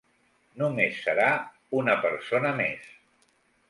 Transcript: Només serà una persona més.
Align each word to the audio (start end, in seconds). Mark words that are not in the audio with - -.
Només 0.61 1.03
serà 1.03 1.27
una 1.83 1.99
persona 2.09 2.57
més. 2.65 2.93